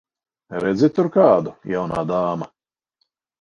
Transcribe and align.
Redzi 0.63 0.89
tur 0.95 1.09
kādu, 1.17 1.53
jaunā 1.75 2.05
dāma? 2.13 2.49